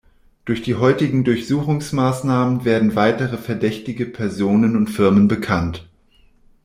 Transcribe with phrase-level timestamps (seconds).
[0.45, 5.87] Durch die heutigen Durchsuchungsmaßnahmen wurden weitere verdächtige Personen und Firmen bekannt.